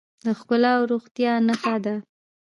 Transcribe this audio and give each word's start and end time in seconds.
د 0.25 0.27
ښکلا 0.39 0.71
او 0.77 0.83
روغتیا 0.91 1.33
نښه 1.47 1.75
ده. 1.85 1.95